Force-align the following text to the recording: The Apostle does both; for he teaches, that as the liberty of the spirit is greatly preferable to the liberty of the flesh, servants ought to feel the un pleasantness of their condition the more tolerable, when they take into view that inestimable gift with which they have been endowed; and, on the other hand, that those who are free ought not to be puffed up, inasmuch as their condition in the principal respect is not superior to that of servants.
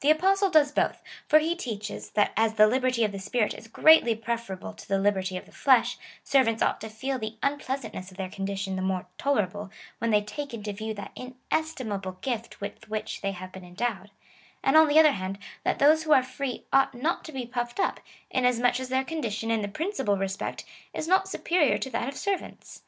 The 0.00 0.10
Apostle 0.10 0.50
does 0.50 0.72
both; 0.72 1.04
for 1.28 1.38
he 1.38 1.54
teaches, 1.54 2.10
that 2.14 2.32
as 2.36 2.54
the 2.54 2.66
liberty 2.66 3.04
of 3.04 3.12
the 3.12 3.20
spirit 3.20 3.54
is 3.54 3.68
greatly 3.68 4.16
preferable 4.16 4.72
to 4.72 4.88
the 4.88 4.98
liberty 4.98 5.36
of 5.36 5.46
the 5.46 5.52
flesh, 5.52 5.98
servants 6.24 6.64
ought 6.64 6.80
to 6.80 6.88
feel 6.88 7.16
the 7.16 7.36
un 7.44 7.58
pleasantness 7.60 8.10
of 8.10 8.16
their 8.16 8.28
condition 8.28 8.74
the 8.74 8.82
more 8.82 9.06
tolerable, 9.18 9.70
when 9.98 10.10
they 10.10 10.20
take 10.20 10.52
into 10.52 10.72
view 10.72 10.94
that 10.94 11.12
inestimable 11.14 12.18
gift 12.22 12.60
with 12.60 12.88
which 12.90 13.20
they 13.20 13.30
have 13.30 13.52
been 13.52 13.64
endowed; 13.64 14.10
and, 14.64 14.76
on 14.76 14.88
the 14.88 14.98
other 14.98 15.12
hand, 15.12 15.38
that 15.62 15.78
those 15.78 16.02
who 16.02 16.12
are 16.12 16.24
free 16.24 16.64
ought 16.72 16.92
not 16.92 17.24
to 17.24 17.30
be 17.30 17.46
puffed 17.46 17.78
up, 17.78 18.00
inasmuch 18.32 18.80
as 18.80 18.88
their 18.88 19.04
condition 19.04 19.48
in 19.48 19.62
the 19.62 19.68
principal 19.68 20.16
respect 20.16 20.64
is 20.92 21.06
not 21.06 21.28
superior 21.28 21.78
to 21.78 21.88
that 21.88 22.08
of 22.08 22.16
servants. 22.16 22.82